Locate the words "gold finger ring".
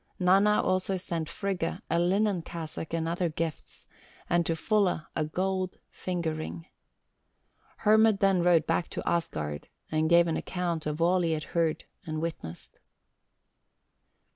5.25-6.65